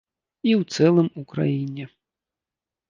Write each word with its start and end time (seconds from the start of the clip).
І 0.49 0.55
ў 0.59 0.87
цэлым 0.87 1.07
у 1.21 1.27
краіне. 1.35 1.85